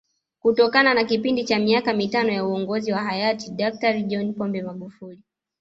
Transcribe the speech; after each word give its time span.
Kutokana 0.39 0.93
na 0.93 1.03
kipindi 1.03 1.43
cha 1.45 1.59
miaka 1.59 1.93
mitano 1.93 2.31
ya 2.31 2.45
Uongozi 2.45 2.91
wa 2.91 2.99
Hayati 3.03 3.51
Daktari 3.51 4.03
John 4.03 4.33
Pombe 4.33 4.61
Magufuli 4.61 5.23